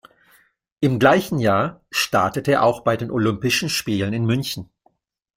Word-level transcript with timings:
Im 0.79 0.97
gleichen 0.97 1.37
Jahr 1.37 1.81
startete 1.91 2.53
er 2.53 2.63
auch 2.63 2.81
bei 2.81 2.97
den 2.97 3.11
Olympischen 3.11 3.69
Spielen 3.69 4.13
in 4.13 4.25
München. 4.25 4.67